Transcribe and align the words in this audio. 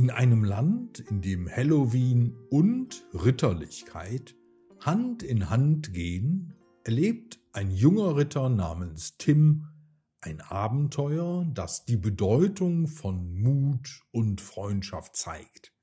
In 0.00 0.08
einem 0.08 0.44
Land, 0.44 0.98
in 0.98 1.20
dem 1.20 1.46
Halloween 1.46 2.34
und 2.48 3.04
Ritterlichkeit 3.12 4.34
Hand 4.80 5.22
in 5.22 5.50
Hand 5.50 5.92
gehen, 5.92 6.54
erlebt 6.84 7.38
ein 7.52 7.70
junger 7.70 8.16
Ritter 8.16 8.48
namens 8.48 9.18
Tim 9.18 9.66
ein 10.22 10.40
Abenteuer, 10.40 11.44
das 11.52 11.84
die 11.84 11.98
Bedeutung 11.98 12.86
von 12.86 13.42
Mut 13.42 14.02
und 14.10 14.40
Freundschaft 14.40 15.16
zeigt. 15.16 15.74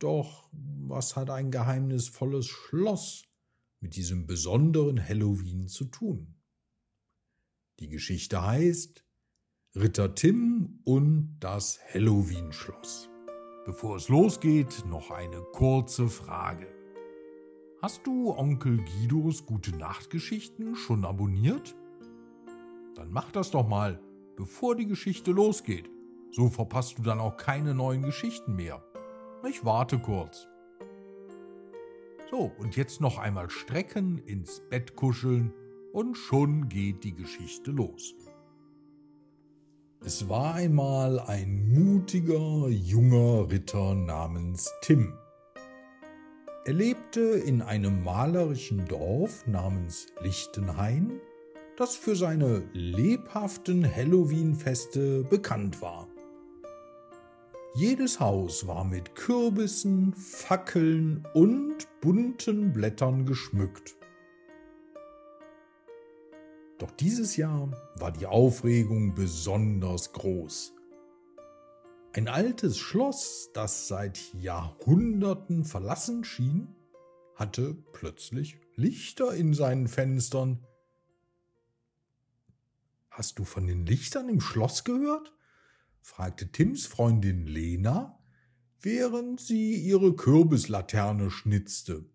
Doch 0.00 0.50
was 0.50 1.14
hat 1.14 1.30
ein 1.30 1.52
geheimnisvolles 1.52 2.48
Schloss 2.48 3.28
mit 3.78 3.94
diesem 3.94 4.26
besonderen 4.26 5.00
Halloween 5.00 5.68
zu 5.68 5.84
tun? 5.84 6.34
Die 7.78 7.88
Geschichte 7.88 8.44
heißt 8.44 9.04
Ritter 9.76 10.14
Tim 10.14 10.80
und 10.84 11.36
das 11.40 11.78
Halloween-Schloss. 11.92 13.10
Bevor 13.66 13.96
es 13.96 14.08
losgeht, 14.08 14.84
noch 14.88 15.10
eine 15.10 15.42
kurze 15.52 16.08
Frage. 16.08 16.66
Hast 17.82 18.06
du 18.06 18.30
Onkel 18.34 18.78
Guidos 18.78 19.44
gute 19.44 19.76
Nachtgeschichten 19.76 20.74
schon 20.74 21.04
abonniert? 21.04 21.76
Dann 22.94 23.12
mach 23.12 23.30
das 23.30 23.50
doch 23.50 23.68
mal, 23.68 24.00
bevor 24.36 24.74
die 24.74 24.86
Geschichte 24.86 25.32
losgeht. 25.32 25.90
So 26.30 26.48
verpasst 26.48 26.98
du 26.98 27.02
dann 27.02 27.20
auch 27.20 27.36
keine 27.36 27.74
neuen 27.74 28.02
Geschichten 28.02 28.56
mehr. 28.56 28.82
Ich 29.46 29.66
warte 29.66 29.98
kurz. 29.98 30.48
So, 32.30 32.50
und 32.58 32.74
jetzt 32.74 33.02
noch 33.02 33.18
einmal 33.18 33.50
strecken, 33.50 34.16
ins 34.16 34.62
Bett 34.70 34.96
kuscheln 34.96 35.52
und 35.92 36.16
schon 36.16 36.70
geht 36.70 37.04
die 37.04 37.14
Geschichte 37.14 37.70
los. 37.70 38.14
Es 40.04 40.28
war 40.28 40.54
einmal 40.54 41.18
ein 41.18 41.68
mutiger 41.68 42.68
junger 42.68 43.50
Ritter 43.50 43.96
namens 43.96 44.72
Tim. 44.80 45.12
Er 46.64 46.72
lebte 46.72 47.20
in 47.20 47.62
einem 47.62 48.04
malerischen 48.04 48.86
Dorf 48.86 49.44
namens 49.46 50.06
Lichtenhain, 50.22 51.20
das 51.76 51.96
für 51.96 52.14
seine 52.14 52.62
lebhaften 52.72 53.84
Halloween-Feste 53.84 55.24
bekannt 55.24 55.82
war. 55.82 56.06
Jedes 57.74 58.20
Haus 58.20 58.68
war 58.68 58.84
mit 58.84 59.16
Kürbissen, 59.16 60.14
Fackeln 60.14 61.26
und 61.34 61.88
bunten 62.00 62.72
Blättern 62.72 63.26
geschmückt. 63.26 63.97
Doch 66.78 66.92
dieses 66.92 67.36
Jahr 67.36 67.72
war 67.96 68.12
die 68.12 68.26
Aufregung 68.26 69.14
besonders 69.14 70.12
groß. 70.12 70.74
Ein 72.12 72.28
altes 72.28 72.78
Schloss, 72.78 73.50
das 73.52 73.88
seit 73.88 74.32
Jahrhunderten 74.34 75.64
verlassen 75.64 76.24
schien, 76.24 76.74
hatte 77.34 77.74
plötzlich 77.92 78.60
Lichter 78.74 79.34
in 79.34 79.54
seinen 79.54 79.88
Fenstern. 79.88 80.64
Hast 83.10 83.38
du 83.38 83.44
von 83.44 83.66
den 83.66 83.84
Lichtern 83.84 84.28
im 84.28 84.40
Schloss 84.40 84.84
gehört? 84.84 85.34
fragte 86.00 86.50
Tims 86.50 86.86
Freundin 86.86 87.46
Lena, 87.46 88.18
während 88.80 89.40
sie 89.40 89.74
ihre 89.74 90.14
Kürbislaterne 90.14 91.30
schnitzte. 91.30 92.08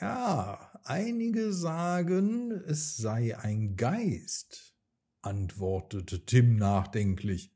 Ja, 0.00 0.67
einige 0.84 1.52
sagen, 1.52 2.50
es 2.50 2.96
sei 2.96 3.38
ein 3.38 3.76
Geist, 3.76 4.74
antwortete 5.22 6.24
Tim 6.24 6.56
nachdenklich. 6.56 7.52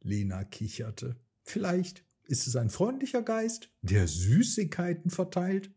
Lena 0.00 0.44
kicherte. 0.44 1.20
Vielleicht 1.42 2.04
ist 2.24 2.46
es 2.46 2.56
ein 2.56 2.70
freundlicher 2.70 3.22
Geist, 3.22 3.70
der 3.82 4.06
Süßigkeiten 4.08 5.10
verteilt? 5.10 5.72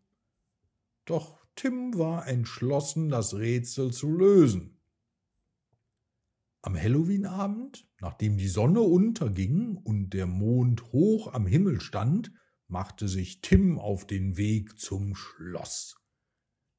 Doch 1.06 1.45
Tim 1.56 1.97
war 1.97 2.28
entschlossen, 2.28 3.09
das 3.09 3.35
Rätsel 3.35 3.91
zu 3.91 4.12
lösen. 4.12 4.79
Am 6.62 6.75
Halloweenabend, 6.75 7.88
nachdem 8.00 8.38
die 8.38 8.47
Sonne 8.47 8.81
unterging 8.81 9.75
und 9.75 10.12
der 10.12 10.28
Mond 10.28 10.94
hoch 10.94 11.34
am 11.34 11.46
Himmel 11.46 11.81
stand, 11.81 12.31
machte 12.67 13.07
sich 13.07 13.41
Tim 13.41 13.78
auf 13.78 14.07
den 14.07 14.38
Weg 14.38 14.79
zum 14.79 15.16
Schloss. 15.16 15.96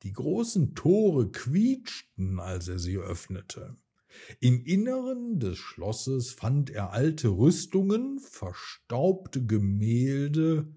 Die 0.05 0.13
großen 0.13 0.75
Tore 0.75 1.31
quietschten, 1.31 2.39
als 2.39 2.69
er 2.69 2.79
sie 2.79 2.99
öffnete. 2.99 3.77
Im 4.39 4.63
Inneren 4.65 5.41
des 5.41 5.57
Schlosses 5.57 6.33
fand 6.33 6.69
er 6.71 6.93
alte 6.93 7.29
Rüstungen, 7.29 8.21
verstaubte 8.21 9.45
Gemälde, 9.45 10.73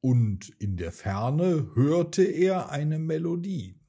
und 0.00 0.50
in 0.60 0.76
der 0.76 0.92
Ferne 0.92 1.70
hörte 1.74 2.22
er 2.22 2.70
eine 2.70 2.98
Melodie. 2.98 3.80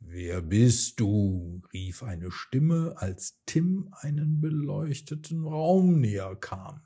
Wer 0.00 0.42
bist 0.42 1.00
du? 1.00 1.62
rief 1.72 2.02
eine 2.02 2.30
Stimme, 2.30 2.94
als 2.96 3.40
Tim 3.46 3.88
einen 3.92 4.40
beleuchteten 4.40 5.44
Raum 5.44 6.00
näher 6.00 6.36
kam. 6.36 6.82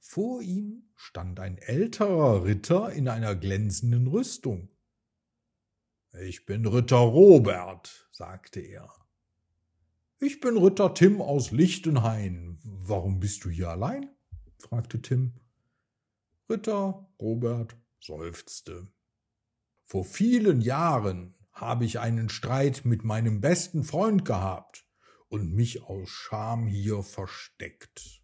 Vor 0.00 0.42
ihm 0.42 0.90
stand 0.96 1.40
ein 1.40 1.58
älterer 1.58 2.44
Ritter 2.44 2.92
in 2.92 3.08
einer 3.08 3.34
glänzenden 3.34 4.06
Rüstung. 4.06 4.70
Ich 6.22 6.46
bin 6.46 6.66
Ritter 6.66 6.96
Robert, 6.96 8.08
sagte 8.10 8.60
er. 8.60 8.90
Ich 10.20 10.40
bin 10.40 10.56
Ritter 10.56 10.94
Tim 10.94 11.20
aus 11.20 11.50
Lichtenhain. 11.50 12.58
Warum 12.64 13.20
bist 13.20 13.44
du 13.44 13.50
hier 13.50 13.68
allein? 13.68 14.10
fragte 14.58 15.00
Tim. 15.00 15.34
Ritter 16.50 17.08
Robert 17.20 17.76
seufzte. 18.00 18.88
Vor 19.84 20.04
vielen 20.04 20.60
Jahren 20.60 21.34
habe 21.52 21.84
ich 21.84 21.98
einen 21.98 22.28
Streit 22.28 22.84
mit 22.84 23.04
meinem 23.04 23.40
besten 23.40 23.84
Freund 23.84 24.24
gehabt 24.24 24.86
und 25.28 25.52
mich 25.52 25.82
aus 25.82 26.08
Scham 26.08 26.66
hier 26.66 27.02
versteckt. 27.02 28.22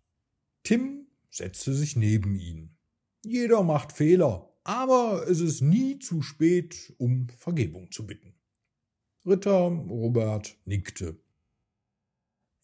Tim 0.62 1.03
setzte 1.34 1.74
sich 1.74 1.96
neben 1.96 2.38
ihn. 2.38 2.76
Jeder 3.24 3.62
macht 3.62 3.92
Fehler, 3.92 4.54
aber 4.62 5.26
es 5.28 5.40
ist 5.40 5.60
nie 5.60 5.98
zu 5.98 6.22
spät, 6.22 6.94
um 6.98 7.28
Vergebung 7.28 7.90
zu 7.90 8.06
bitten. 8.06 8.34
Ritter 9.26 9.66
Robert 9.68 10.56
nickte. 10.64 11.18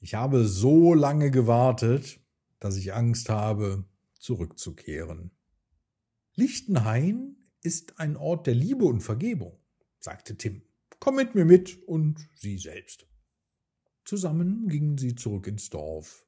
Ich 0.00 0.14
habe 0.14 0.46
so 0.46 0.94
lange 0.94 1.30
gewartet, 1.30 2.20
dass 2.58 2.76
ich 2.76 2.94
Angst 2.94 3.28
habe, 3.28 3.84
zurückzukehren. 4.18 5.30
Lichtenhain 6.34 7.36
ist 7.62 7.98
ein 7.98 8.16
Ort 8.16 8.46
der 8.46 8.54
Liebe 8.54 8.84
und 8.84 9.00
Vergebung, 9.00 9.58
sagte 9.98 10.36
Tim. 10.36 10.62
Komm 11.00 11.16
mit 11.16 11.34
mir 11.34 11.44
mit 11.44 11.82
und 11.88 12.28
sie 12.34 12.58
selbst. 12.58 13.06
Zusammen 14.04 14.68
gingen 14.68 14.96
sie 14.98 15.14
zurück 15.14 15.46
ins 15.46 15.70
Dorf. 15.70 16.26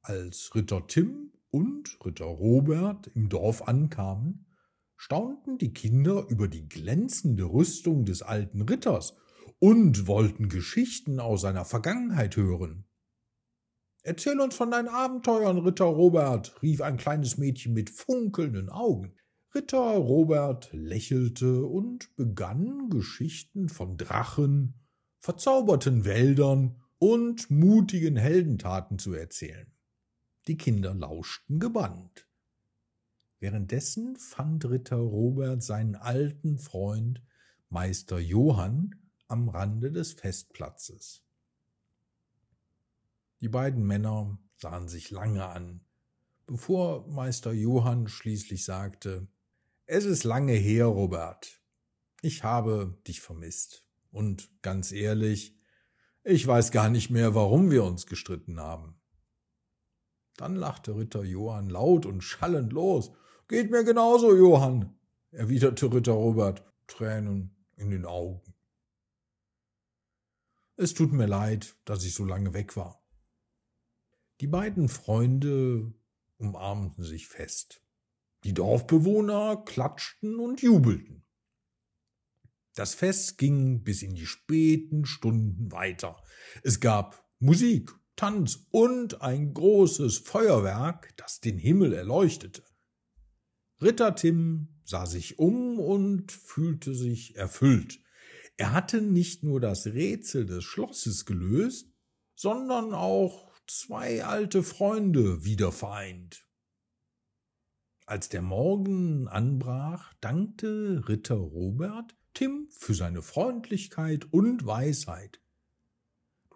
Als 0.00 0.54
Ritter 0.54 0.86
Tim 0.86 1.32
und 1.50 1.98
Ritter 2.04 2.26
Robert 2.26 3.08
im 3.14 3.28
Dorf 3.28 3.66
ankamen, 3.66 4.46
staunten 4.96 5.58
die 5.58 5.72
Kinder 5.72 6.26
über 6.28 6.48
die 6.48 6.68
glänzende 6.68 7.44
Rüstung 7.44 8.04
des 8.04 8.22
alten 8.22 8.62
Ritters 8.62 9.16
und 9.60 10.06
wollten 10.06 10.48
Geschichten 10.48 11.20
aus 11.20 11.42
seiner 11.42 11.64
Vergangenheit 11.64 12.36
hören. 12.36 12.84
Erzähl 14.02 14.40
uns 14.40 14.54
von 14.54 14.70
deinen 14.70 14.88
Abenteuern, 14.88 15.58
Ritter 15.58 15.84
Robert, 15.84 16.60
rief 16.62 16.80
ein 16.80 16.96
kleines 16.96 17.36
Mädchen 17.36 17.74
mit 17.74 17.90
funkelnden 17.90 18.68
Augen. 18.68 19.14
Ritter 19.54 19.96
Robert 19.96 20.70
lächelte 20.72 21.64
und 21.64 22.14
begann 22.16 22.90
Geschichten 22.90 23.68
von 23.68 23.96
Drachen, 23.96 24.74
verzauberten 25.18 26.04
Wäldern 26.04 26.82
und 26.98 27.50
mutigen 27.50 28.16
Heldentaten 28.16 28.98
zu 28.98 29.14
erzählen. 29.14 29.72
Die 30.48 30.56
Kinder 30.56 30.94
lauschten 30.94 31.60
gebannt. 31.60 32.26
Währenddessen 33.38 34.16
fand 34.16 34.64
Ritter 34.64 34.96
Robert 34.96 35.62
seinen 35.62 35.94
alten 35.94 36.58
Freund 36.58 37.22
Meister 37.68 38.18
Johann 38.18 38.94
am 39.26 39.50
Rande 39.50 39.92
des 39.92 40.14
Festplatzes. 40.14 41.22
Die 43.42 43.50
beiden 43.50 43.86
Männer 43.86 44.38
sahen 44.56 44.88
sich 44.88 45.10
lange 45.10 45.46
an, 45.46 45.84
bevor 46.46 47.06
Meister 47.06 47.52
Johann 47.52 48.08
schließlich 48.08 48.64
sagte 48.64 49.28
Es 49.84 50.06
ist 50.06 50.24
lange 50.24 50.54
her, 50.54 50.86
Robert. 50.86 51.60
Ich 52.22 52.42
habe 52.42 52.98
dich 53.06 53.20
vermisst. 53.20 53.84
Und 54.10 54.50
ganz 54.62 54.92
ehrlich, 54.92 55.54
ich 56.24 56.46
weiß 56.46 56.72
gar 56.72 56.88
nicht 56.88 57.10
mehr, 57.10 57.34
warum 57.34 57.70
wir 57.70 57.84
uns 57.84 58.06
gestritten 58.06 58.58
haben. 58.58 58.97
Dann 60.38 60.54
lachte 60.54 60.96
Ritter 60.96 61.24
Johann 61.24 61.68
laut 61.68 62.06
und 62.06 62.22
schallend 62.22 62.72
los. 62.72 63.10
Geht 63.48 63.72
mir 63.72 63.82
genauso, 63.82 64.36
Johann, 64.36 64.96
erwiderte 65.32 65.92
Ritter 65.92 66.12
Robert, 66.12 66.62
Tränen 66.86 67.56
in 67.76 67.90
den 67.90 68.06
Augen. 68.06 68.54
Es 70.76 70.94
tut 70.94 71.12
mir 71.12 71.26
leid, 71.26 71.76
dass 71.84 72.04
ich 72.04 72.14
so 72.14 72.24
lange 72.24 72.54
weg 72.54 72.76
war. 72.76 73.04
Die 74.40 74.46
beiden 74.46 74.88
Freunde 74.88 75.92
umarmten 76.36 77.02
sich 77.02 77.26
fest. 77.26 77.82
Die 78.44 78.54
Dorfbewohner 78.54 79.64
klatschten 79.66 80.38
und 80.38 80.62
jubelten. 80.62 81.24
Das 82.74 82.94
Fest 82.94 83.38
ging 83.38 83.82
bis 83.82 84.02
in 84.02 84.14
die 84.14 84.26
späten 84.26 85.04
Stunden 85.04 85.72
weiter. 85.72 86.22
Es 86.62 86.78
gab 86.78 87.28
Musik, 87.40 87.92
Tanz 88.18 88.66
und 88.72 89.22
ein 89.22 89.54
großes 89.54 90.18
Feuerwerk, 90.18 91.16
das 91.16 91.38
den 91.38 91.56
Himmel 91.56 91.92
erleuchtete. 91.92 92.64
Ritter 93.80 94.16
Tim 94.16 94.80
sah 94.84 95.06
sich 95.06 95.38
um 95.38 95.78
und 95.78 96.32
fühlte 96.32 96.94
sich 96.94 97.36
erfüllt. 97.36 98.00
Er 98.56 98.72
hatte 98.72 99.02
nicht 99.02 99.44
nur 99.44 99.60
das 99.60 99.86
Rätsel 99.86 100.46
des 100.46 100.64
Schlosses 100.64 101.26
gelöst, 101.26 101.92
sondern 102.34 102.92
auch 102.92 103.52
zwei 103.68 104.24
alte 104.24 104.64
Freunde 104.64 105.44
wieder 105.44 105.70
vereint. 105.70 106.44
Als 108.04 108.28
der 108.30 108.42
Morgen 108.42 109.28
anbrach, 109.28 110.12
dankte 110.14 111.04
Ritter 111.08 111.36
Robert 111.36 112.16
Tim 112.34 112.66
für 112.72 112.94
seine 112.94 113.22
Freundlichkeit 113.22 114.32
und 114.32 114.66
Weisheit. 114.66 115.40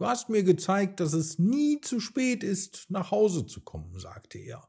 Du 0.02 0.08
hast 0.08 0.30
mir 0.30 0.42
gezeigt, 0.42 0.98
dass 0.98 1.12
es 1.12 1.38
nie 1.38 1.80
zu 1.80 2.00
spät 2.00 2.42
ist, 2.42 2.86
nach 2.88 3.12
Hause 3.12 3.46
zu 3.46 3.60
kommen, 3.60 4.00
sagte 4.00 4.36
er. 4.36 4.68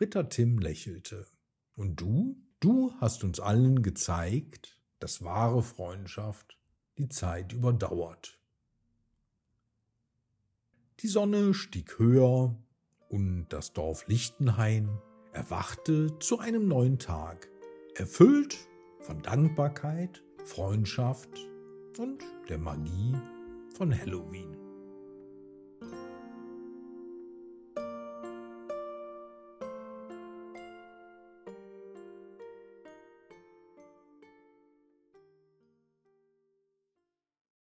Ritter 0.00 0.28
Tim 0.28 0.60
lächelte. 0.60 1.26
Und 1.74 2.00
du? 2.00 2.40
Du 2.60 2.92
hast 3.00 3.24
uns 3.24 3.40
allen 3.40 3.82
gezeigt, 3.82 4.80
dass 5.00 5.24
wahre 5.24 5.64
Freundschaft 5.64 6.56
die 6.98 7.08
Zeit 7.08 7.52
überdauert. 7.52 8.38
Die 11.00 11.08
Sonne 11.08 11.52
stieg 11.52 11.98
höher 11.98 12.56
und 13.08 13.48
das 13.48 13.72
Dorf 13.72 14.06
Lichtenhain 14.06 14.88
erwachte 15.32 16.16
zu 16.20 16.38
einem 16.38 16.68
neuen 16.68 17.00
Tag, 17.00 17.48
erfüllt 17.96 18.56
von 19.00 19.20
Dankbarkeit, 19.20 20.22
Freundschaft 20.44 21.48
und 21.98 22.22
der 22.48 22.58
Magie 22.58 23.16
von 23.72 23.92
Halloween. 23.92 24.61